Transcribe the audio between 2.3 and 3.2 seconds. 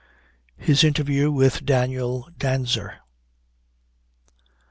DANSER.